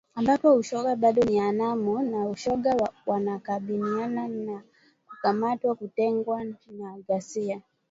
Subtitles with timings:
[0.15, 4.61] ambapo ushoga bado ni haramu na mashoga wanakabiliwa na
[5.07, 6.43] kukamatwa kutengwa
[6.79, 7.61] na ghasia